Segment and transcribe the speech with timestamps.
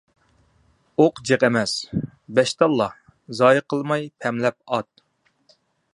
[1.03, 1.75] ئوق جىق ئەمەس،
[2.39, 2.89] بەش تاللا.
[3.41, 5.07] زايە قىلماي پەملەپ ئات.